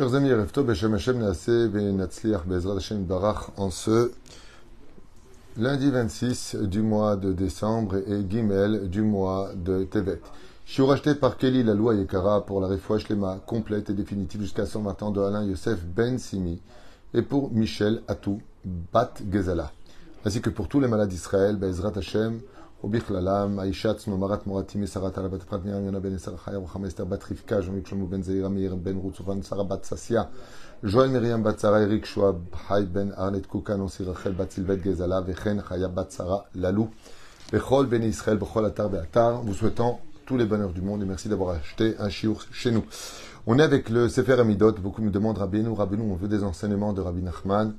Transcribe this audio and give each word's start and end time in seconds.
Chers 0.00 0.14
amis, 0.14 0.30
en 3.58 3.70
ce 3.70 4.12
lundi 5.58 5.90
26 5.90 6.56
du 6.62 6.80
mois 6.80 7.16
de 7.16 7.34
décembre 7.34 7.96
et 7.96 8.24
Gimel 8.26 8.88
du 8.88 9.02
mois 9.02 9.50
de 9.54 9.84
Tevet. 9.84 10.22
Je 10.64 10.72
suis 10.72 10.82
racheté 10.82 11.14
par 11.14 11.36
Kelly 11.36 11.62
la 11.62 11.74
loi 11.74 11.94
Yekara 11.96 12.46
pour 12.46 12.62
la 12.62 12.68
refouach 12.68 13.10
Lema 13.10 13.40
complète 13.44 13.90
et 13.90 13.92
définitive 13.92 14.40
jusqu'à 14.40 14.64
120 14.64 15.02
ans 15.02 15.10
de 15.10 15.20
Alain 15.20 15.44
Yosef 15.44 15.84
Ben 15.84 16.16
Simi 16.16 16.62
et 17.12 17.20
pour 17.20 17.52
Michel 17.52 18.00
Atou 18.08 18.40
Bat 18.64 19.16
Gezala, 19.30 19.70
ainsi 20.24 20.40
que 20.40 20.48
pour 20.48 20.68
tous 20.68 20.80
les 20.80 20.88
malades 20.88 21.10
d'Israël, 21.10 21.56
Bezrat 21.56 21.92
Hashem, 21.94 22.40
ובכללם 22.83 23.59
האישה 23.59 23.91
עצמו, 23.91 24.17
מרת 24.17 24.47
מורתי 24.47 24.87
שרת 24.87 25.17
על 25.17 25.27
בת 25.27 25.43
פרת 25.43 25.65
נירם 25.65 25.85
יונה 25.85 25.99
בן 25.99 26.15
עשר 26.15 26.37
חיה 26.37 26.59
וחמא 26.59 26.87
אסתר 26.87 27.05
בת 27.05 27.23
רבקה, 27.31 27.61
ז'ומיק 27.61 27.87
שלמה 27.87 28.05
בן 28.05 28.21
זעירה 28.21 28.49
מאיר 28.49 28.75
בן 28.75 28.95
רות 28.95 29.21
ופן 29.21 29.41
שרה 29.41 29.63
בת 29.63 29.83
ססיה, 29.83 30.23
ז'ואל 30.83 31.09
מרים 31.09 31.43
בת 31.43 31.59
שרה 31.59 31.83
אריק 31.83 32.05
שועה 32.05 32.31
חי 32.67 32.83
בן 32.91 33.11
ארנט 33.17 33.45
קוקה 33.45 33.75
נוסי 33.75 34.03
רחל 34.03 34.31
בת 34.31 34.51
סילבט 34.51 34.79
גזלה 34.79 35.19
וכן 35.25 35.61
חיה 35.61 35.87
בת 35.87 36.11
שרה 36.11 36.37
ללו, 36.55 36.87
וכל 37.53 37.85
בני 37.85 38.05
ישראל 38.05 38.37
בכל 38.37 38.67
אתר 38.67 38.87
ואתר, 38.91 39.41
vous 39.45 39.53
souhaitant 39.53 39.99
tous 40.25 40.37
les 40.37 40.45
bonheurs 40.45 40.73
du 40.73 40.81
monde 40.81 41.03
et 41.03 41.05
merci 41.05 41.29
d'avoir 41.29 41.49
acheté 41.55 41.95
un 41.99 42.09
chiour 42.09 42.41
chez 42.51 42.71
nous. 42.71 42.83
On 43.45 43.59
est 43.59 43.63
avec 43.63 43.89
le 43.89 44.09
Sefer 44.09 44.39
Amidot, 44.39 44.73
beaucoup 44.73 45.03
me 45.03 45.11
demandent 45.11 45.37
Rabbeinu, 45.37 45.69
Rabbeinu, 45.69 46.01
on 46.01 46.15
veut 46.15 46.27
des 46.27 46.43
enseignements 46.43 46.93
de 46.93 47.01
Rabbi 47.01 47.21
Nachman, 47.21 47.75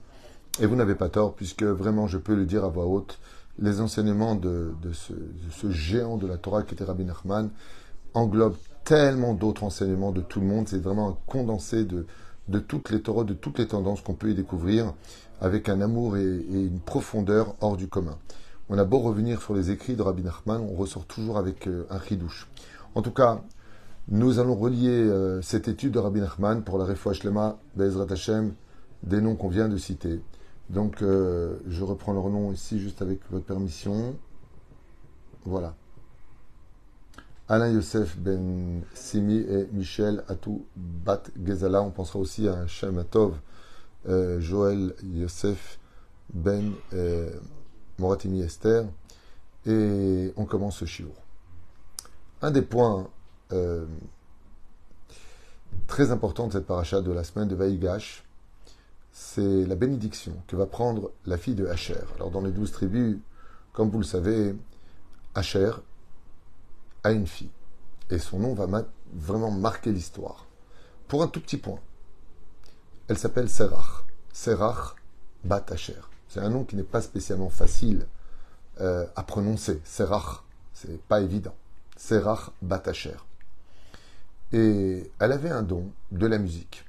et 0.60 0.66
vous 0.66 0.76
n'avez 0.76 0.94
pas 0.94 1.08
tort, 1.08 1.34
puisque 1.34 1.64
vraiment 1.64 2.06
je 2.06 2.18
peux 2.18 2.34
le 2.34 2.44
dire 2.44 2.64
à 2.64 2.68
voix 2.68 2.86
haute, 2.86 3.18
les 3.59 3.81
enseignements 3.81 4.35
de, 4.35 4.73
ce, 4.93 5.71
géant 5.71 6.17
de 6.17 6.27
la 6.27 6.37
Torah 6.37 6.63
qui 6.63 6.73
était 6.73 6.83
Rabbi 6.83 7.05
Nachman 7.05 7.49
englobent 8.13 8.57
tellement 8.83 9.33
d'autres 9.33 9.63
enseignements 9.63 10.11
de 10.11 10.21
tout 10.21 10.39
le 10.39 10.47
monde. 10.47 10.67
C'est 10.67 10.81
vraiment 10.81 11.09
un 11.09 11.17
condensé 11.27 11.85
de, 11.85 12.05
toutes 12.59 12.89
les 12.89 13.01
Torahs, 13.01 13.23
de 13.23 13.33
toutes 13.33 13.59
les 13.59 13.67
tendances 13.67 14.01
qu'on 14.01 14.13
peut 14.13 14.29
y 14.29 14.35
découvrir, 14.35 14.93
avec 15.39 15.69
un 15.69 15.81
amour 15.81 16.17
et, 16.17 16.23
une 16.23 16.79
profondeur 16.79 17.55
hors 17.61 17.77
du 17.77 17.87
commun. 17.87 18.17
On 18.69 18.77
a 18.77 18.83
beau 18.85 18.99
revenir 18.99 19.41
sur 19.41 19.53
les 19.53 19.69
écrits 19.69 19.95
de 19.95 20.01
Rabbi 20.01 20.23
Nachman, 20.23 20.61
on 20.61 20.75
ressort 20.75 21.05
toujours 21.05 21.37
avec 21.37 21.67
euh, 21.67 21.85
un 21.89 21.99
chidouche. 21.99 22.47
En 22.95 23.01
tout 23.01 23.11
cas, 23.11 23.41
nous 24.07 24.39
allons 24.39 24.55
relier 24.55 24.89
euh, 24.89 25.41
cette 25.41 25.67
étude 25.67 25.91
de 25.91 25.99
Rabbi 25.99 26.21
Nachman 26.21 26.63
pour 26.63 26.77
la 26.77 26.85
Refouach 26.85 27.23
Lema, 27.23 27.59
Bezrat 27.75 28.07
Hashem, 28.09 28.53
des 29.03 29.19
noms 29.19 29.35
qu'on 29.35 29.49
vient 29.49 29.67
de 29.67 29.77
citer. 29.77 30.21
Donc, 30.71 31.01
euh, 31.01 31.57
je 31.67 31.83
reprends 31.83 32.13
leur 32.13 32.29
nom 32.29 32.53
ici, 32.53 32.79
juste 32.79 33.01
avec 33.01 33.19
votre 33.29 33.45
permission. 33.45 34.15
Voilà. 35.43 35.75
Alain 37.49 37.67
Youssef 37.67 38.17
Ben 38.17 38.81
Simi 38.93 39.39
et 39.39 39.67
Michel 39.73 40.23
Atou 40.29 40.65
Bat 40.77 41.23
Gezala. 41.43 41.81
On 41.81 41.91
pensera 41.91 42.19
aussi 42.19 42.47
à 42.47 42.67
Shem 42.67 42.97
Atov, 42.99 43.35
euh, 44.07 44.39
Joël 44.39 44.95
Youssef 45.03 45.77
Ben 46.33 46.71
euh, 46.93 47.29
Moratimi 47.99 48.41
Esther. 48.41 48.85
Et 49.65 50.31
on 50.37 50.45
commence 50.45 50.77
ce 50.77 50.85
chiour. 50.85 51.13
Un 52.41 52.51
des 52.51 52.61
points 52.61 53.09
euh, 53.51 53.85
très 55.87 56.11
importants 56.11 56.47
de 56.47 56.53
cette 56.53 56.65
paracha 56.65 57.01
de 57.01 57.11
la 57.11 57.25
semaine 57.25 57.49
de 57.49 57.55
Vaïgash, 57.55 58.23
c'est 59.11 59.65
la 59.65 59.75
bénédiction 59.75 60.33
que 60.47 60.55
va 60.55 60.65
prendre 60.65 61.11
la 61.25 61.37
fille 61.37 61.55
de 61.55 61.67
Hacher. 61.67 61.99
Alors 62.15 62.31
dans 62.31 62.41
les 62.41 62.51
douze 62.51 62.71
tribus, 62.71 63.17
comme 63.73 63.89
vous 63.89 63.99
le 63.99 64.05
savez, 64.05 64.55
Hacher 65.35 65.71
a 67.03 67.11
une 67.11 67.27
fille. 67.27 67.49
Et 68.09 68.19
son 68.19 68.39
nom 68.39 68.53
va 68.53 68.67
vraiment 69.13 69.51
marquer 69.51 69.91
l'histoire. 69.91 70.45
Pour 71.07 71.23
un 71.23 71.27
tout 71.27 71.41
petit 71.41 71.57
point. 71.57 71.79
Elle 73.07 73.17
s'appelle 73.17 73.49
Serach. 73.49 74.05
Serach 74.31 74.95
Bat 75.43 75.65
Hacher. 75.71 76.01
C'est 76.27 76.39
un 76.39 76.49
nom 76.49 76.63
qui 76.63 76.75
n'est 76.75 76.83
pas 76.83 77.01
spécialement 77.01 77.49
facile 77.49 78.07
euh, 78.79 79.05
à 79.15 79.23
prononcer. 79.23 79.81
Serach, 79.83 80.43
c'est 80.73 81.01
pas 81.03 81.21
évident. 81.21 81.55
Serach 81.97 82.51
Bat 82.61 82.83
Hacher. 82.85 83.17
Et 84.53 85.11
elle 85.19 85.31
avait 85.31 85.49
un 85.49 85.63
don 85.63 85.91
de 86.11 86.27
la 86.27 86.37
musique. 86.37 86.85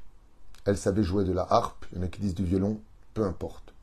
Elle 0.64 0.76
savait 0.76 1.02
jouer 1.02 1.24
de 1.24 1.32
la 1.32 1.46
harpe, 1.50 1.84
il 1.92 1.98
y 1.98 2.00
en 2.00 2.04
a 2.04 2.08
qui 2.08 2.20
disent 2.20 2.34
du 2.34 2.44
violon, 2.44 2.80
peu 3.14 3.24
importe. 3.24 3.74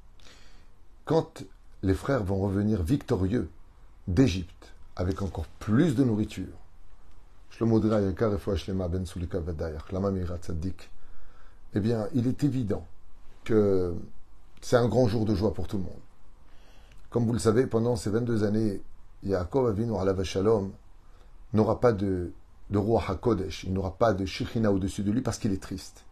Quand 1.06 1.44
les 1.84 1.94
frères 1.94 2.24
vont 2.24 2.40
revenir 2.40 2.84
victorieux 2.84 3.50
d'Égypte, 4.08 4.74
avec 4.96 5.22
encore 5.22 5.46
plus 5.60 5.96
de 5.96 6.04
nourriture, 6.04 6.48
eh 11.74 11.80
bien, 11.80 12.08
il 12.14 12.28
est 12.28 12.44
évident 12.44 12.86
que 13.44 13.96
c'est 14.62 14.76
un 14.76 14.88
grand 14.88 15.08
jour 15.08 15.26
de 15.26 15.36
joie 15.36 15.54
pour 15.54 15.68
tout 15.68 15.78
le 15.78 15.84
monde. 15.84 15.94
Comme 17.10 17.26
vous 17.26 17.34
le 17.34 17.40
savez, 17.40 17.66
pendant 17.66 17.96
ces 17.96 18.12
22 18.12 18.44
années, 18.44 18.82
Yaakov 19.24 19.68
Avinu 19.68 19.96
Alav 19.98 20.24
Shalom 20.24 20.72
n'aura 21.54 21.80
pas 21.80 21.92
de, 21.92 22.32
de 22.70 22.78
roi 22.78 23.04
HaKodesh, 23.08 23.64
il 23.64 23.74
n'aura 23.74 23.96
pas 23.98 24.14
de 24.14 24.26
Shechina 24.26 24.72
au-dessus 24.72 25.04
de 25.04 25.12
lui 25.12 25.22
parce 25.22 25.38
qu'il 25.38 25.52
est 25.52 25.62
triste. 25.62 26.06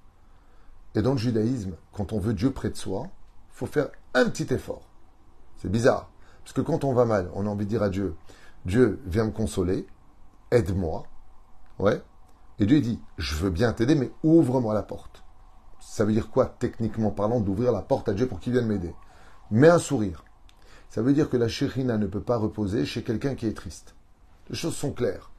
Et 0.97 1.03
dans 1.03 1.12
le 1.12 1.19
judaïsme, 1.19 1.75
quand 1.94 2.12
on 2.12 2.18
veut 2.18 2.34
Dieu 2.34 2.50
près 2.50 2.72
de 2.72 2.75
soi, 2.75 3.06
faut 3.52 3.68
faire 3.68 3.90
un 4.16 4.28
petit 4.31 4.52
effort. 4.52 4.81
C'est 5.58 5.69
bizarre. 5.69 6.09
Parce 6.44 6.53
que 6.53 6.62
quand 6.62 6.84
on 6.84 6.94
va 6.96 7.06
mal, 7.06 7.30
on 7.35 7.46
a 7.46 7.50
envie 7.50 7.66
de 7.66 7.69
dire 7.69 7.84
à 7.84 7.90
Dieu, 7.90 8.16
Dieu, 8.66 9.00
viens 9.06 9.25
me 9.25 9.31
consoler, 9.31 9.86
aide-moi. 10.50 11.03
Ouais. 11.78 12.02
Et 12.57 12.66
Dieu 12.66 12.81
dit, 12.81 13.00
je 13.19 13.36
veux 13.36 13.52
bien 13.52 13.74
t'aider, 13.74 13.94
mais 13.94 14.09
ouvre-moi 14.24 14.74
la 14.74 14.81
porte. 14.81 15.24
Ça 15.80 16.03
veut 16.03 16.13
dire 16.13 16.31
quoi, 16.31 16.47
techniquement 16.47 17.12
parlant, 17.12 17.41
d'ouvrir 17.41 17.72
la 17.72 17.84
porte 17.84 18.09
à 18.09 18.13
Dieu 18.13 18.25
pour 18.25 18.40
qu'il 18.40 18.53
vienne 18.53 18.66
m'aider? 18.66 18.96
Mets 19.52 19.69
un 19.69 19.78
sourire. 19.78 20.25
Ça 20.90 21.03
veut 21.03 21.13
dire 21.13 21.30
que 21.30 21.38
la 21.38 21.47
chérina 21.47 22.00
ne 22.00 22.07
peut 22.07 22.24
pas 22.24 22.38
reposer 22.38 22.88
chez 22.88 23.03
quelqu'un 23.03 23.36
qui 23.36 23.46
est 23.46 23.56
triste. 23.56 23.94
Les 24.50 24.56
choses 24.56 24.75
sont 24.75 24.94
claires. 24.94 25.30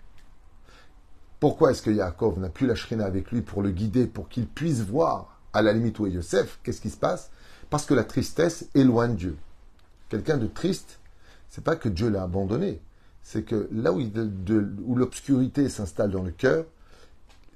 Pourquoi 1.40 1.72
est-ce 1.72 1.82
que 1.82 1.90
Yaakov 1.90 2.38
n'a 2.38 2.48
plus 2.48 2.68
la 2.68 2.76
chérina 2.76 3.06
avec 3.06 3.32
lui 3.32 3.42
pour 3.42 3.60
le 3.60 3.72
guider, 3.72 4.06
pour 4.06 4.28
qu'il 4.28 4.46
puisse 4.46 4.82
voir 4.82 5.37
à 5.52 5.62
la 5.62 5.72
limite 5.72 5.98
où 5.98 6.06
est 6.06 6.10
Yosef, 6.10 6.58
qu'est-ce 6.62 6.80
qui 6.80 6.90
se 6.90 6.96
passe 6.96 7.30
Parce 7.70 7.86
que 7.86 7.94
la 7.94 8.04
tristesse 8.04 8.66
éloigne 8.74 9.16
Dieu. 9.16 9.36
Quelqu'un 10.08 10.38
de 10.38 10.46
triste, 10.46 10.98
c'est 11.48 11.64
pas 11.64 11.76
que 11.76 11.88
Dieu 11.88 12.08
l'a 12.08 12.22
abandonné, 12.22 12.80
c'est 13.22 13.42
que 13.42 13.68
là 13.72 13.92
où, 13.92 14.94
l'obscurité 14.94 15.68
s'installe 15.68 16.10
dans 16.10 16.22
le 16.22 16.30
cœur, 16.30 16.64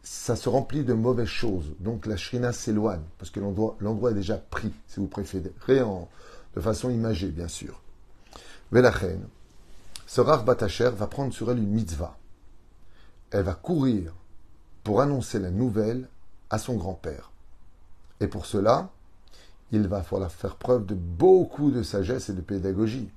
ça 0.02 0.36
se 0.36 0.48
remplit 0.48 0.84
de 0.84 0.92
mauvaises 0.92 1.26
choses. 1.26 1.72
Donc 1.80 2.06
la 2.06 2.16
shrina 2.16 2.52
s'éloigne, 2.52 3.04
parce 3.18 3.30
que 3.30 3.40
l'endroit 3.40 4.10
est 4.10 4.14
déjà 4.14 4.36
pris, 4.36 4.72
si 4.86 5.00
vous 5.00 5.06
préférez, 5.06 5.52
de 5.68 6.60
façon 6.60 6.90
imagée, 6.90 7.28
bien 7.28 7.48
sûr. 7.48 7.80
Velachen, 8.70 9.26
ce 10.06 10.20
rare 10.20 10.44
Batacher 10.44 10.90
va 10.94 11.06
prendre 11.06 11.32
sur 11.32 11.50
elle 11.50 11.58
une 11.58 11.70
mitzvah. 11.70 12.18
Elle 13.30 13.44
va 13.44 13.54
courir 13.54 14.12
pour 14.84 15.00
annoncer 15.00 15.38
la 15.38 15.50
nouvelle 15.50 16.08
à 16.50 16.58
son 16.58 16.76
grand-père. 16.76 17.31
Et 18.22 18.28
pour 18.28 18.46
cela, 18.46 18.88
il 19.72 19.88
va 19.88 20.02
falloir 20.02 20.30
faire 20.30 20.54
preuve 20.54 20.86
de 20.86 20.94
beaucoup 20.94 21.72
de 21.72 21.82
sagesse 21.82 22.28
et 22.28 22.32
de 22.32 22.40
pédagogie. 22.40 23.10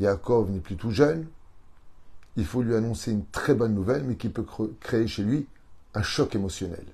Yaakov 0.00 0.50
n'est 0.50 0.60
plus 0.60 0.76
tout 0.76 0.90
jeune. 0.90 1.26
Il 2.36 2.46
faut 2.46 2.62
lui 2.62 2.74
annoncer 2.74 3.12
une 3.12 3.26
très 3.26 3.54
bonne 3.54 3.74
nouvelle, 3.74 4.04
mais 4.04 4.16
qui 4.16 4.30
peut 4.30 4.46
créer 4.80 5.06
chez 5.06 5.22
lui 5.22 5.46
un 5.92 6.02
choc 6.02 6.34
émotionnel. 6.34 6.86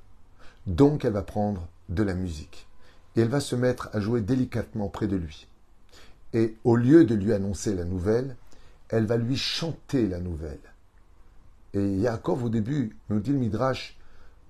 Donc 0.67 1.05
elle 1.05 1.13
va 1.13 1.23
prendre 1.23 1.69
de 1.89 2.03
la 2.03 2.15
musique. 2.15 2.67
Et 3.15 3.21
elle 3.21 3.29
va 3.29 3.41
se 3.41 3.55
mettre 3.55 3.89
à 3.93 4.01
jouer 4.01 4.21
délicatement 4.21 4.89
près 4.89 5.07
de 5.07 5.17
lui. 5.17 5.47
Et 6.33 6.57
au 6.65 6.75
lieu 6.75 7.05
de 7.05 7.15
lui 7.15 7.33
annoncer 7.33 7.73
la 7.73 7.85
nouvelle, 7.85 8.35
elle 8.89 9.07
va 9.07 9.17
lui 9.17 9.37
chanter 9.37 10.09
la 10.09 10.19
nouvelle. 10.19 10.59
Et 11.73 11.99
Yaakov, 11.99 12.45
au 12.45 12.49
début, 12.49 12.97
nous 13.11 13.21
dit 13.21 13.31
le 13.31 13.39
Midrash, 13.39 13.97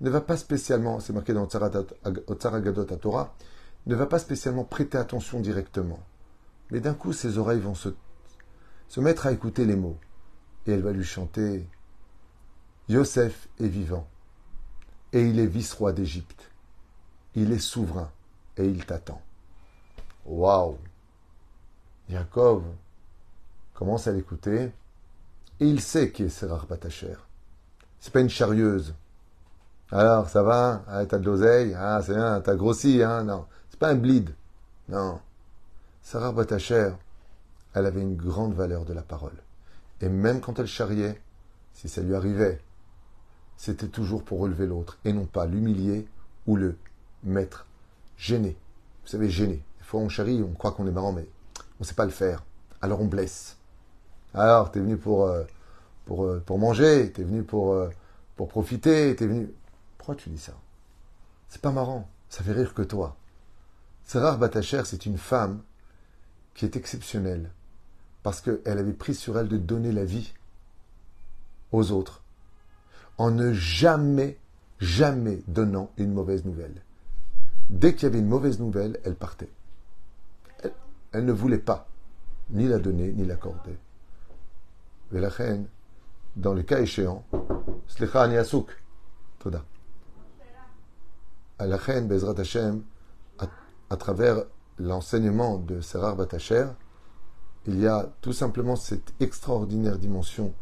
ne 0.01 0.09
va 0.09 0.21
pas 0.21 0.37
spécialement, 0.37 0.99
c'est 0.99 1.13
marqué 1.13 1.33
dans 1.33 1.43
Otsaragadot 1.43 2.93
à 2.93 2.97
Torah, 2.97 3.35
ne 3.85 3.95
va 3.95 4.05
pas 4.05 4.19
spécialement 4.19 4.63
prêter 4.63 4.97
attention 4.97 5.39
directement. 5.39 5.99
Mais 6.71 6.79
d'un 6.79 6.93
coup, 6.93 7.13
ses 7.13 7.37
oreilles 7.37 7.59
vont 7.59 7.75
se, 7.75 7.89
se 8.87 8.99
mettre 8.99 9.27
à 9.27 9.31
écouter 9.31 9.65
les 9.65 9.75
mots. 9.75 9.97
Et 10.67 10.71
elle 10.71 10.83
va 10.83 10.91
lui 10.91 11.03
chanter 11.03 11.67
Yosef 12.89 13.47
est 13.59 13.67
vivant. 13.67 14.07
Et 15.13 15.23
il 15.23 15.39
est 15.39 15.45
vice-roi 15.45 15.93
d'Égypte. 15.93 16.49
Il 17.35 17.51
est 17.51 17.59
souverain. 17.59 18.11
Et 18.57 18.65
il 18.65 18.85
t'attend. 18.85 19.21
Waouh! 20.25 20.77
Jacob 22.09 22.63
commence 23.73 24.07
à 24.07 24.11
l'écouter. 24.11 24.71
Et 25.59 25.65
il 25.65 25.81
sait 25.81 26.11
qui 26.11 26.23
est 26.23 26.29
Serach 26.29 26.67
Batacher. 26.67 27.15
C'est 27.99 28.13
pas 28.13 28.21
une 28.21 28.29
charieuse. 28.29 28.95
Alors, 29.91 30.29
ça 30.29 30.43
va? 30.43 30.83
Ah, 30.87 31.05
T'as 31.05 31.17
de 31.17 31.25
l'oseille? 31.25 31.73
Ah, 31.77 32.01
c'est 32.03 32.13
bien, 32.13 32.41
t'as 32.41 32.55
grossi, 32.55 33.01
hein? 33.03 33.23
Non, 33.23 33.45
c'est 33.69 33.79
pas 33.79 33.89
un 33.89 33.95
bleed. 33.95 34.29
Non. 34.87 35.19
Sarah 36.03 36.31
Batacher, 36.31 36.91
elle 37.73 37.85
avait 37.85 38.01
une 38.01 38.15
grande 38.17 38.53
valeur 38.53 38.85
de 38.85 38.93
la 38.93 39.01
parole. 39.03 39.35
Et 40.01 40.09
même 40.09 40.41
quand 40.41 40.59
elle 40.59 40.67
charriait, 40.67 41.21
si 41.73 41.89
ça 41.89 42.01
lui 42.01 42.15
arrivait, 42.15 42.61
c'était 43.57 43.87
toujours 43.87 44.23
pour 44.23 44.39
relever 44.39 44.67
l'autre 44.67 44.97
et 45.05 45.13
non 45.13 45.25
pas 45.25 45.45
l'humilier 45.45 46.07
ou 46.47 46.55
le 46.55 46.77
mettre 47.23 47.65
gêné. 48.17 48.57
Vous 49.03 49.09
savez, 49.09 49.29
gêné. 49.29 49.63
Des 49.79 49.85
fois, 49.85 50.01
on 50.01 50.09
charrie, 50.09 50.43
on 50.43 50.53
croit 50.53 50.71
qu'on 50.71 50.87
est 50.87 50.91
marrant, 50.91 51.13
mais 51.13 51.27
on 51.79 51.81
ne 51.81 51.85
sait 51.85 51.95
pas 51.95 52.05
le 52.05 52.11
faire. 52.11 52.43
Alors 52.81 53.01
on 53.01 53.05
blesse. 53.05 53.57
Alors, 54.33 54.71
tu 54.71 54.79
es 54.79 54.81
venu 54.81 54.97
pour, 54.97 55.25
euh, 55.25 55.43
euh, 56.11 56.41
manger, 56.57 57.11
tu 57.13 57.21
es 57.21 57.23
venu 57.23 57.43
pour, 57.43 57.73
euh, 57.73 57.89
profiter, 58.37 59.15
tu 59.17 59.25
es 59.25 59.27
venu. 59.27 59.49
Pourquoi 59.99 60.15
tu 60.15 60.29
dis 60.29 60.39
ça? 60.39 60.53
C'est 61.49 61.61
pas 61.61 61.71
marrant. 61.71 62.09
Ça 62.29 62.43
fait 62.43 62.53
rire 62.53 62.73
que 62.73 62.81
toi. 62.81 63.15
Sarah 64.05 64.37
Batacher, 64.37 64.81
c'est 64.85 65.05
une 65.05 65.19
femme 65.19 65.61
qui 66.55 66.65
est 66.65 66.75
exceptionnelle 66.75 67.51
parce 68.23 68.41
qu'elle 68.41 68.59
avait 68.79 68.93
pris 68.93 69.13
sur 69.13 69.37
elle 69.37 69.47
de 69.47 69.57
donner 69.57 69.91
la 69.91 70.05
vie 70.05 70.33
aux 71.71 71.91
autres 71.91 72.23
en 73.17 73.31
ne 73.31 73.51
jamais, 73.53 74.37
jamais 74.79 75.41
donnant 75.47 75.91
une 75.97 76.13
mauvaise 76.13 76.45
nouvelle. 76.45 76.81
Dès 77.69 77.93
qu'il 77.93 78.03
y 78.03 78.05
avait 78.05 78.19
une 78.19 78.27
mauvaise 78.27 78.59
nouvelle, 78.59 78.99
elle 79.03 79.15
partait. 79.15 79.51
Elle, 81.11 81.25
ne 81.25 81.31
voulait 81.33 81.57
pas 81.57 81.87
ni 82.49 82.67
la 82.67 82.79
donner, 82.79 83.11
ni 83.11 83.25
l'accorder. 83.25 83.77
Mais 85.11 85.19
la 85.19 85.29
reine, 85.29 85.67
dans 86.35 86.53
le 86.53 86.63
cas 86.63 86.79
échéant, 86.79 87.25
Slicha 87.87 88.23
Aniasuk, 88.23 88.71
Toda. 89.39 89.63
La 91.59 91.77
reine, 91.77 92.07
Bezrat 92.07 92.39
Hashem, 92.39 92.83
à, 93.89 93.97
travers 93.97 94.43
l'enseignement 94.77 95.57
de 95.57 95.81
Serar 95.81 96.15
Batacher, 96.15 96.67
il 97.65 97.79
y 97.79 97.87
a 97.87 98.09
tout 98.21 98.33
simplement 98.33 98.75
cette 98.75 99.13
extraordinaire 99.19 99.97
dimension 99.97 100.53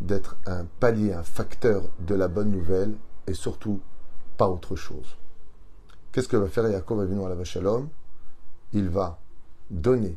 d'être 0.00 0.36
un 0.46 0.64
palier, 0.80 1.12
un 1.12 1.22
facteur 1.22 1.82
de 2.00 2.14
la 2.14 2.28
bonne 2.28 2.50
nouvelle 2.50 2.94
et 3.26 3.34
surtout 3.34 3.80
pas 4.36 4.48
autre 4.48 4.76
chose. 4.76 5.16
Qu'est-ce 6.12 6.28
que 6.28 6.36
va 6.36 6.48
faire 6.48 6.68
Yaakov 6.68 7.00
Avinu 7.00 7.24
à 7.24 7.28
la 7.28 7.44
Shalom 7.44 7.88
Il 8.72 8.88
va 8.88 9.18
donner 9.70 10.16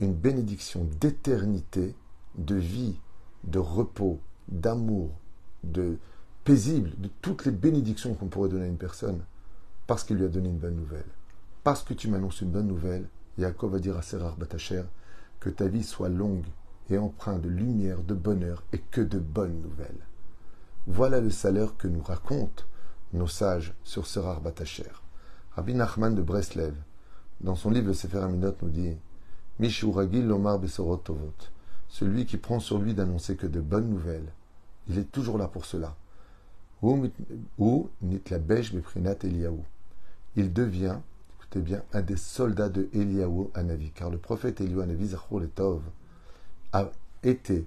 une 0.00 0.14
bénédiction 0.14 0.86
d'éternité, 1.00 1.94
de 2.36 2.54
vie, 2.54 2.98
de 3.44 3.58
repos, 3.58 4.20
d'amour, 4.48 5.10
de 5.64 5.98
paisible, 6.44 6.92
de 6.98 7.10
toutes 7.20 7.44
les 7.44 7.52
bénédictions 7.52 8.14
qu'on 8.14 8.28
pourrait 8.28 8.48
donner 8.48 8.64
à 8.64 8.68
une 8.68 8.78
personne, 8.78 9.20
parce 9.86 10.04
qu'il 10.04 10.16
lui 10.16 10.24
a 10.24 10.28
donné 10.28 10.48
une 10.48 10.58
bonne 10.58 10.76
nouvelle. 10.76 11.06
Parce 11.64 11.82
que 11.82 11.94
tu 11.94 12.08
m'annonces 12.08 12.40
une 12.40 12.50
bonne 12.50 12.66
nouvelle, 12.66 13.08
Yaakov 13.38 13.72
va 13.72 13.78
dire 13.78 13.96
à 13.96 14.02
Serar 14.02 14.36
Batacher 14.36 14.84
que 15.40 15.50
ta 15.50 15.68
vie 15.68 15.84
soit 15.84 16.08
longue 16.08 16.46
et 16.90 16.98
empreinte 16.98 17.42
de 17.42 17.48
lumière, 17.48 18.02
de 18.02 18.14
bonheur 18.14 18.62
et 18.72 18.78
que 18.78 19.00
de 19.00 19.18
bonnes 19.18 19.60
nouvelles. 19.60 20.06
Voilà 20.86 21.20
le 21.20 21.30
salaire 21.30 21.76
que 21.76 21.88
nous 21.88 22.02
racontent 22.02 22.64
nos 23.12 23.26
sages 23.26 23.74
sur 23.84 24.06
Serar 24.06 24.40
Batacher. 24.40 24.90
Rabbi 25.52 25.74
Nachman 25.74 26.14
de 26.14 26.22
Breslev, 26.22 26.74
dans 27.40 27.56
son 27.56 27.70
livre 27.70 27.88
Le 27.88 27.94
Sefer 27.94 28.18
Aminot, 28.18 28.54
nous 28.62 28.68
dit 28.68 28.96
Mishuragil 29.58 30.26
Lomar 30.26 30.58
Besorotovot, 30.58 31.34
celui 31.88 32.26
qui 32.26 32.36
prend 32.36 32.60
sur 32.60 32.78
lui 32.78 32.94
d'annoncer 32.94 33.36
que 33.36 33.46
de 33.46 33.60
bonnes 33.60 33.88
nouvelles, 33.88 34.32
il 34.88 34.98
est 34.98 35.10
toujours 35.10 35.38
là 35.38 35.48
pour 35.48 35.64
cela. 35.64 35.96
Ou 36.82 37.08
Beprinat 38.02 39.16
Eliaou. 39.24 39.64
Il 40.38 40.52
devient, 40.52 40.96
écoutez 41.38 41.60
bien, 41.60 41.82
un 41.94 42.02
des 42.02 42.18
soldats 42.18 42.68
de 42.68 42.90
Eliaou 42.92 43.50
Anavi, 43.54 43.90
car 43.90 44.10
le 44.10 44.18
prophète 44.18 44.60
Eliaou 44.60 44.82
Anavi, 44.82 45.06
Zachor 45.08 45.40
Letov, 45.40 45.80
a 46.74 46.90
été 47.22 47.66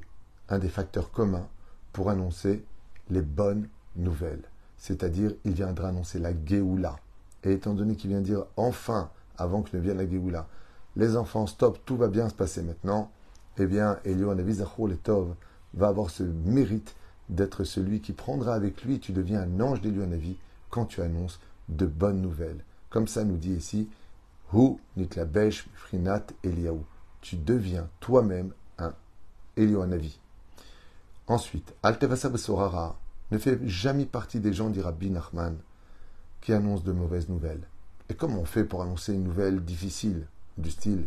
un 0.49 0.59
des 0.59 0.69
facteurs 0.69 1.11
communs 1.11 1.47
pour 1.93 2.11
annoncer 2.11 2.63
les 3.09 3.23
bonnes 3.23 3.67
nouvelles. 3.95 4.43
C'est-à-dire, 4.77 5.33
il 5.45 5.53
viendra 5.53 5.89
annoncer 5.89 6.19
la 6.19 6.31
Géoula, 6.45 6.97
et 7.43 7.53
étant 7.53 7.73
donné 7.73 7.95
qu'il 7.95 8.11
vient 8.11 8.21
dire 8.21 8.45
enfin, 8.55 9.09
avant 9.39 9.63
que 9.63 9.75
ne 9.75 9.81
vienne 9.81 9.97
la 9.97 10.07
Géoula, 10.07 10.47
les 10.95 11.17
enfants, 11.17 11.47
stop, 11.47 11.79
tout 11.85 11.97
va 11.97 12.07
bien 12.07 12.29
se 12.29 12.35
passer 12.35 12.61
maintenant, 12.61 13.11
eh 13.57 13.65
bien, 13.65 13.97
Elio 14.05 14.31
le 14.33 14.97
Tov 14.97 15.33
va 15.73 15.87
avoir 15.87 16.11
ce 16.11 16.23
mérite 16.23 16.95
d'être 17.29 17.63
celui 17.63 17.99
qui 17.99 18.13
prendra 18.13 18.53
avec 18.53 18.83
lui, 18.83 18.99
tu 18.99 19.11
deviens 19.11 19.41
un 19.41 19.59
ange 19.59 19.81
d'Elio 19.81 20.05
quand 20.69 20.85
tu 20.85 21.01
annonces 21.01 21.39
de 21.69 21.85
bonnes 21.85 22.21
nouvelles. 22.21 22.63
Comme 22.89 23.07
ça 23.07 23.23
nous 23.23 23.37
dit 23.37 23.53
ici, 23.53 23.87
Hu 24.53 24.77
nitlabesh 24.97 25.67
frinat 25.73 26.25
Eliaou. 26.43 26.83
Tu 27.21 27.35
deviens 27.35 27.87
toi-même 27.99 28.51
un 28.77 28.93
Elio 29.57 29.85
Ensuite, 31.27 31.73
Altevasa 31.83 32.29
Besorara 32.29 32.97
ne 33.31 33.37
fait 33.37 33.59
jamais 33.67 34.05
partie 34.05 34.39
des 34.39 34.53
gens, 34.53 34.69
dira 34.69 34.91
Bin 34.91 35.09
Nachman, 35.09 35.57
qui 36.41 36.53
annonce 36.53 36.83
de 36.83 36.91
mauvaises 36.91 37.29
nouvelles. 37.29 37.67
Et 38.09 38.15
comment 38.15 38.39
on 38.39 38.45
fait 38.45 38.63
pour 38.63 38.81
annoncer 38.81 39.13
une 39.13 39.23
nouvelle 39.23 39.63
difficile, 39.63 40.25
du 40.57 40.71
style 40.71 41.05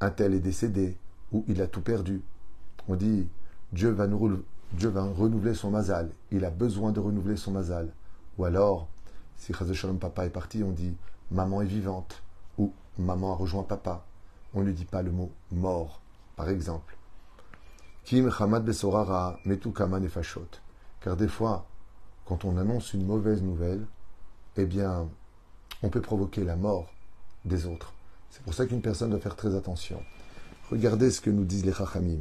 un 0.00 0.10
tel 0.10 0.34
est 0.34 0.40
décédé 0.40 0.96
ou 1.30 1.44
il 1.46 1.62
a 1.62 1.68
tout 1.68 1.82
perdu? 1.82 2.22
On 2.88 2.96
dit 2.96 3.28
Dieu 3.72 3.90
va, 3.90 4.08
nous, 4.08 4.42
Dieu 4.72 4.88
va 4.88 5.04
renouveler 5.04 5.54
son 5.54 5.70
mazal, 5.70 6.10
il 6.32 6.44
a 6.44 6.50
besoin 6.50 6.90
de 6.90 6.98
renouveler 6.98 7.36
son 7.36 7.52
mazal. 7.52 7.92
Ou 8.38 8.44
alors, 8.44 8.88
si 9.36 9.52
Shalom 9.52 9.98
papa 9.98 10.26
est 10.26 10.30
parti, 10.30 10.62
on 10.62 10.72
dit 10.72 10.94
maman 11.30 11.62
est 11.62 11.66
vivante 11.66 12.22
ou 12.58 12.72
maman 12.98 13.32
a 13.32 13.36
rejoint 13.36 13.62
papa. 13.62 14.04
On 14.54 14.62
ne 14.62 14.72
dit 14.72 14.84
pas 14.84 15.02
le 15.02 15.10
mot 15.10 15.30
mort, 15.50 16.00
par 16.36 16.48
exemple. 16.48 16.96
Kim 18.04 18.30
Hamad 18.38 18.64
Besorara 18.64 19.38
Metu 19.44 19.72
Kaman 19.72 20.06
Car 21.00 21.16
des 21.16 21.28
fois, 21.28 21.66
quand 22.26 22.44
on 22.44 22.56
annonce 22.56 22.92
une 22.92 23.06
mauvaise 23.06 23.42
nouvelle, 23.42 23.86
eh 24.56 24.66
bien, 24.66 25.08
on 25.82 25.88
peut 25.88 26.00
provoquer 26.00 26.44
la 26.44 26.56
mort 26.56 26.92
des 27.44 27.66
autres. 27.66 27.92
C'est 28.30 28.42
pour 28.42 28.54
ça 28.54 28.66
qu'une 28.66 28.82
personne 28.82 29.10
doit 29.10 29.20
faire 29.20 29.36
très 29.36 29.54
attention. 29.54 30.02
Regardez 30.70 31.10
ce 31.10 31.20
que 31.20 31.30
nous 31.30 31.44
disent 31.44 31.64
les 31.64 31.72
Chachamim. 31.72 32.20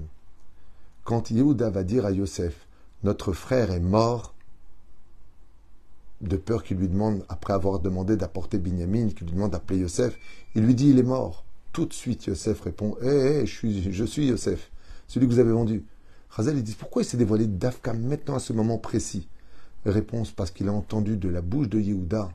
Quand 1.03 1.31
Yehuda 1.31 1.69
va 1.69 1.83
dire 1.83 2.05
à 2.05 2.11
Yosef, 2.11 2.67
notre 3.03 3.33
frère 3.33 3.71
est 3.71 3.79
mort, 3.79 4.33
de 6.21 6.37
peur 6.37 6.63
qu'il 6.63 6.77
lui 6.77 6.87
demande, 6.87 7.23
après 7.29 7.53
avoir 7.53 7.79
demandé 7.79 8.15
d'apporter 8.15 8.57
Binyamin, 8.57 9.09
qu'il 9.09 9.27
lui 9.27 9.33
demande 9.33 9.51
d'appeler 9.51 9.79
Yosef, 9.79 10.17
il 10.55 10.63
lui 10.63 10.75
dit 10.75 10.89
il 10.89 10.99
est 10.99 11.03
mort. 11.03 11.45
Tout 11.73 11.85
de 11.85 11.93
suite, 11.93 12.25
Yosef 12.25 12.61
répond 12.61 12.95
Hé, 13.01 13.07
eh, 13.07 13.41
eh, 13.41 13.45
je, 13.45 14.05
suis, 14.05 14.27
Yosef, 14.27 14.71
celui 15.07 15.27
que 15.27 15.33
vous 15.33 15.39
avez 15.39 15.51
vendu. 15.51 15.85
Chazel, 16.35 16.57
il 16.57 16.63
dit 16.63 16.75
Pourquoi 16.77 17.01
il 17.01 17.05
s'est 17.05 17.17
dévoilé 17.17 17.47
d'Afka 17.47 17.93
maintenant 17.93 18.35
à 18.35 18.39
ce 18.39 18.53
moment 18.53 18.77
précis? 18.77 19.27
Réponse 19.85 20.31
parce 20.31 20.51
qu'il 20.51 20.67
a 20.67 20.73
entendu 20.73 21.17
de 21.17 21.29
la 21.29 21.41
bouche 21.41 21.69
de 21.69 21.79
Yehuda 21.79 22.29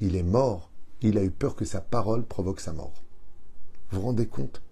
il 0.00 0.14
est 0.16 0.22
mort, 0.22 0.70
il 1.00 1.18
a 1.18 1.24
eu 1.24 1.30
peur 1.30 1.56
que 1.56 1.64
sa 1.64 1.80
parole 1.80 2.22
provoque 2.22 2.60
sa 2.60 2.72
mort. 2.72 3.02
Vous 3.90 4.00
vous 4.00 4.06
rendez 4.06 4.26
compte? 4.26 4.62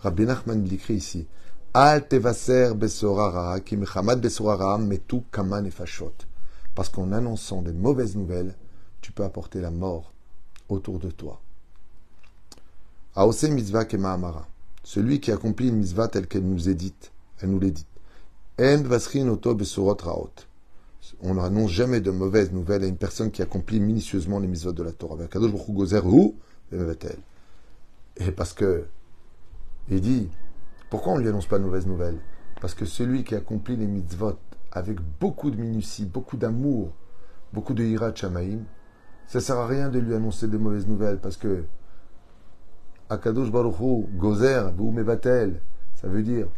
Rabbi 0.00 0.24
Nachman 0.24 0.64
l'écrit 0.64 0.94
ici 0.94 1.26
Al 1.74 2.06
tevaser 2.08 2.74
besorara 2.74 3.58
besorara 3.60 4.78
metu 4.78 5.22
kaman 5.32 5.68
Parce 6.74 6.88
qu'en 6.88 7.12
annonçant 7.12 7.62
des 7.62 7.72
mauvaises 7.72 8.16
nouvelles, 8.16 8.54
tu 9.00 9.12
peux 9.12 9.24
apporter 9.24 9.60
la 9.60 9.70
mort 9.70 10.12
autour 10.68 10.98
de 10.98 11.10
toi. 11.10 11.40
Aose 13.14 13.44
mitzvah 13.44 13.84
amara. 13.92 14.48
Celui 14.82 15.20
qui 15.20 15.30
accomplit 15.30 15.68
une 15.68 15.76
mitzvah 15.76 16.08
telle 16.08 16.26
qu'elle 16.26 16.46
nous 16.46 16.68
est 16.68 16.74
dite, 16.74 17.12
elle 17.40 17.50
nous 17.50 17.60
l'est 17.60 17.70
dite. 17.70 17.86
Vasrin 18.58 19.28
oto 19.28 19.56
raot 20.02 20.30
on 21.20 21.34
n'annonce 21.34 21.70
jamais 21.70 22.00
de 22.00 22.10
mauvaises 22.10 22.52
nouvelles 22.52 22.84
à 22.84 22.86
une 22.86 22.96
personne 22.96 23.30
qui 23.30 23.42
accomplit 23.42 23.80
minutieusement 23.80 24.38
les 24.38 24.48
mitzvot 24.48 24.72
de 24.72 24.82
la 24.82 24.92
Torah. 24.92 25.16
Et 28.16 28.30
parce 28.30 28.52
que, 28.52 28.84
il 29.90 30.00
dit, 30.00 30.28
pourquoi 30.90 31.12
on 31.12 31.16
ne 31.16 31.22
lui 31.22 31.28
annonce 31.28 31.46
pas 31.46 31.58
de 31.58 31.64
mauvaises 31.64 31.86
nouvelles? 31.86 32.18
Parce 32.60 32.74
que 32.74 32.84
celui 32.84 33.24
qui 33.24 33.34
accomplit 33.34 33.76
les 33.76 33.86
mitzvot 33.86 34.38
avec 34.74 34.98
beaucoup 35.20 35.50
de 35.50 35.56
minutie, 35.56 36.04
beaucoup 36.04 36.36
d'amour, 36.36 36.92
beaucoup 37.52 37.74
de 37.74 37.84
hirat 37.84 38.14
shamaim, 38.14 38.64
ça 39.26 39.40
sert 39.40 39.56
à 39.56 39.66
rien 39.66 39.88
de 39.88 39.98
lui 39.98 40.14
annoncer 40.14 40.48
de 40.48 40.58
mauvaises 40.58 40.86
nouvelles 40.86 41.18
parce 41.18 41.36
que 41.36 41.64
Akadosh 43.08 43.50
Baruch 43.50 43.80
Hu, 43.80 44.06
Gozer, 44.16 44.72
Mevatel, 44.76 45.60
ça 45.94 46.08
veut 46.08 46.22
dire 46.22 46.48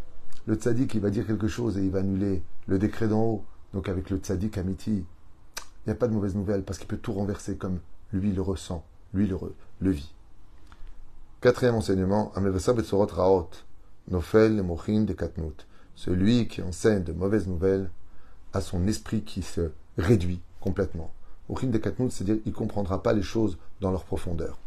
le 0.47 0.55
tzaddik 0.55 0.95
il 0.95 1.01
va 1.01 1.09
dire 1.09 1.27
quelque 1.27 1.47
chose 1.47 1.77
et 1.77 1.83
il 1.83 1.91
va 1.91 1.99
annuler 1.99 2.41
le 2.67 2.79
décret 2.79 3.07
d'en 3.07 3.21
haut. 3.21 3.45
Donc 3.73 3.89
avec 3.89 4.09
le 4.09 4.17
tzaddik 4.17 4.57
Amiti, 4.57 4.91
il 4.91 5.87
n'y 5.87 5.91
a 5.91 5.95
pas 5.95 6.07
de 6.07 6.13
mauvaise 6.13 6.35
nouvelle 6.35 6.63
parce 6.63 6.79
qu'il 6.79 6.87
peut 6.87 6.97
tout 6.97 7.13
renverser 7.13 7.57
comme 7.57 7.79
lui 8.11 8.31
le 8.31 8.41
ressent, 8.41 8.83
lui 9.13 9.27
le, 9.27 9.37
le 9.79 9.91
vit. 9.91 10.13
Quatrième 11.41 11.75
enseignement, 11.75 12.31
Raot, 12.35 13.49
Nofel 14.09 14.63
Mochin 14.63 15.01
de 15.01 15.13
Katnut. 15.13 15.67
Celui 15.95 16.47
qui 16.47 16.61
enseigne 16.61 17.03
de 17.03 17.11
mauvaises 17.11 17.47
nouvelles 17.47 17.89
a 18.53 18.61
son 18.61 18.87
esprit 18.87 19.21
qui 19.21 19.41
se 19.41 19.71
réduit 19.97 20.39
complètement. 20.59 21.11
Mochin 21.49 21.67
de 21.67 21.77
Katnut, 21.77 22.11
c'est-à-dire 22.11 22.41
qu'il 22.43 22.51
ne 22.51 22.57
comprendra 22.57 23.01
pas 23.01 23.13
les 23.13 23.21
choses 23.21 23.57
dans 23.79 23.91
leur 23.91 24.03
profondeur. 24.03 24.57